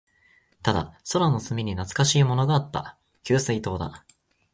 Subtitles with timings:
[0.63, 2.97] ただ、空の隅に懐かしいものがあった。
[3.21, 4.03] 給水塔だ。